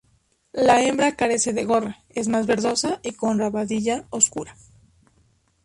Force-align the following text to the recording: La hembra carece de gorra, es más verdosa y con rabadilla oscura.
La 0.51 0.81
hembra 0.81 1.15
carece 1.15 1.53
de 1.53 1.63
gorra, 1.63 1.99
es 2.09 2.27
más 2.27 2.47
verdosa 2.47 2.99
y 3.03 3.11
con 3.11 3.37
rabadilla 3.37 4.07
oscura. 4.09 4.57